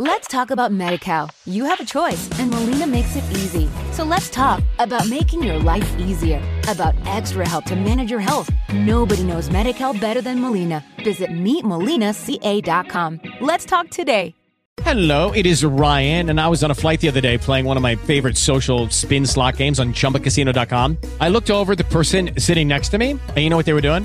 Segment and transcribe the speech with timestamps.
[0.00, 1.28] Let's talk about MediCal.
[1.44, 3.68] You have a choice, and Molina makes it easy.
[3.90, 8.48] So let's talk about making your life easier, about extra help to manage your health.
[8.72, 10.84] Nobody knows MediCal better than Molina.
[11.02, 13.20] Visit meetmolinaca.com.
[13.40, 14.36] Let's talk today.
[14.82, 17.76] Hello, it is Ryan, and I was on a flight the other day playing one
[17.76, 20.96] of my favorite social spin slot games on chumbacasino.com.
[21.20, 23.80] I looked over the person sitting next to me, and you know what they were
[23.80, 24.04] doing?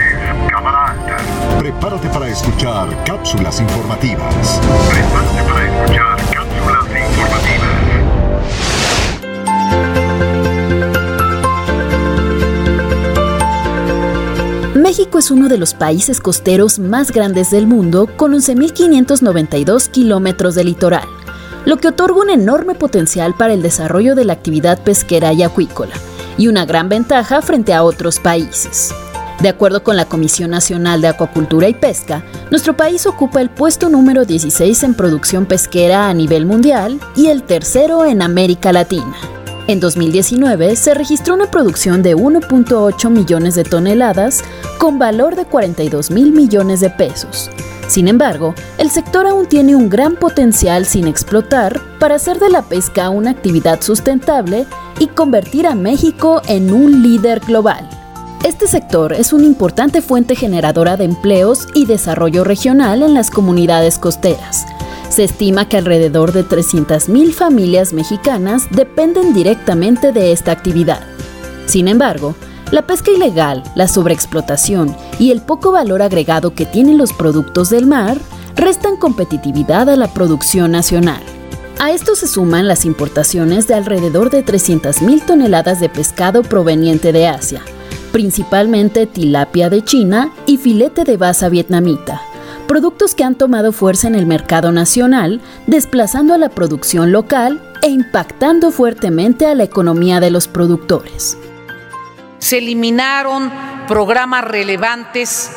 [1.61, 4.59] Prepárate para escuchar cápsulas informativas.
[4.89, 7.69] Prepárate para escuchar cápsulas informativas.
[14.73, 20.63] México es uno de los países costeros más grandes del mundo, con 11.592 kilómetros de
[20.63, 21.07] litoral,
[21.65, 25.93] lo que otorga un enorme potencial para el desarrollo de la actividad pesquera y acuícola,
[26.39, 28.91] y una gran ventaja frente a otros países.
[29.41, 33.89] De acuerdo con la Comisión Nacional de Acuacultura y Pesca, nuestro país ocupa el puesto
[33.89, 39.15] número 16 en producción pesquera a nivel mundial y el tercero en América Latina.
[39.65, 44.43] En 2019 se registró una producción de 1.8 millones de toneladas
[44.77, 47.49] con valor de 42 mil millones de pesos.
[47.87, 52.61] Sin embargo, el sector aún tiene un gran potencial sin explotar para hacer de la
[52.61, 54.67] pesca una actividad sustentable
[54.99, 58.00] y convertir a México en un líder global.
[58.43, 63.99] Este sector es una importante fuente generadora de empleos y desarrollo regional en las comunidades
[63.99, 64.65] costeras.
[65.09, 71.01] Se estima que alrededor de 300.000 familias mexicanas dependen directamente de esta actividad.
[71.67, 72.33] Sin embargo,
[72.71, 77.85] la pesca ilegal, la sobreexplotación y el poco valor agregado que tienen los productos del
[77.85, 78.17] mar
[78.55, 81.21] restan competitividad a la producción nacional.
[81.77, 87.27] A esto se suman las importaciones de alrededor de 300.000 toneladas de pescado proveniente de
[87.27, 87.61] Asia,
[88.11, 92.21] principalmente tilapia de China y filete de basa vietnamita,
[92.67, 97.87] productos que han tomado fuerza en el mercado nacional, desplazando a la producción local e
[97.87, 101.37] impactando fuertemente a la economía de los productores.
[102.39, 103.51] Se eliminaron
[103.87, 105.51] programas relevantes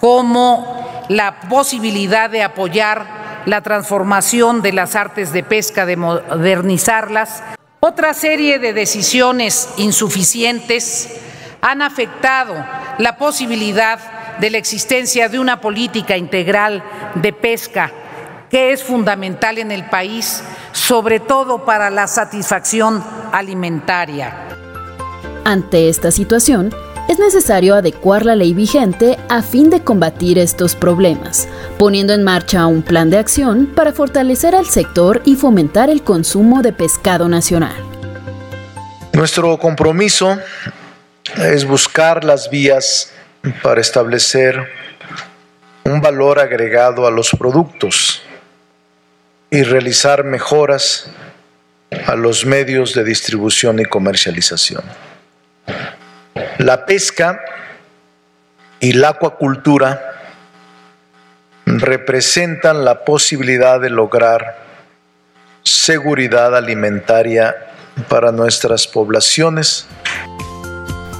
[0.00, 7.42] como la posibilidad de apoyar la transformación de las artes de pesca, de modernizarlas.
[7.80, 11.08] Otra serie de decisiones insuficientes
[11.60, 12.54] han afectado
[12.98, 13.98] la posibilidad
[14.38, 16.82] de la existencia de una política integral
[17.14, 17.92] de pesca
[18.48, 24.48] que es fundamental en el país, sobre todo para la satisfacción alimentaria.
[25.44, 26.74] Ante esta situación,
[27.08, 32.66] es necesario adecuar la ley vigente a fin de combatir estos problemas, poniendo en marcha
[32.66, 37.74] un plan de acción para fortalecer al sector y fomentar el consumo de pescado nacional.
[39.12, 40.38] Nuestro compromiso
[41.36, 43.12] es buscar las vías
[43.62, 44.68] para establecer
[45.84, 48.22] un valor agregado a los productos
[49.50, 51.10] y realizar mejoras
[52.06, 54.82] a los medios de distribución y comercialización.
[56.58, 57.40] La pesca
[58.78, 60.14] y la acuacultura
[61.66, 64.58] representan la posibilidad de lograr
[65.62, 67.54] seguridad alimentaria
[68.08, 69.86] para nuestras poblaciones.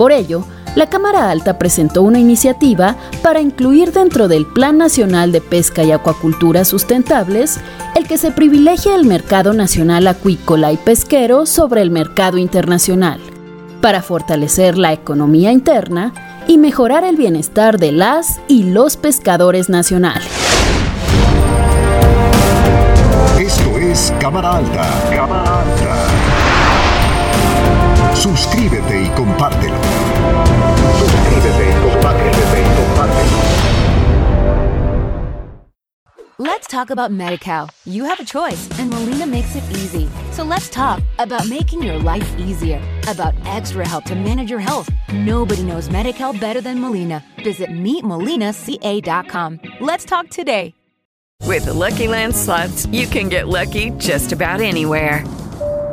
[0.00, 0.46] Por ello,
[0.76, 5.92] la Cámara Alta presentó una iniciativa para incluir dentro del Plan Nacional de Pesca y
[5.92, 7.60] Acuacultura Sustentables
[7.94, 13.20] el que se privilegie el mercado nacional acuícola y pesquero sobre el mercado internacional,
[13.82, 16.14] para fortalecer la economía interna
[16.48, 20.30] y mejorar el bienestar de las y los pescadores nacionales.
[23.38, 24.88] Esto es Cámara Alta.
[25.10, 25.99] Cámara Alta.
[28.60, 29.74] Suscríbete y compártelo.
[30.98, 33.38] Suscríbete y compártete y compártelo.
[36.38, 37.70] Let's talk about MediCal.
[37.86, 40.10] You have a choice, and Molina makes it easy.
[40.32, 44.90] So let's talk about making your life easier, about extra help to manage your health.
[45.10, 47.24] Nobody knows MediCal better than Molina.
[47.42, 49.60] Visit meetmolinaca.com.
[49.80, 50.74] Let's talk today.
[51.46, 55.24] With the Lucky Land slots, you can get lucky just about anywhere.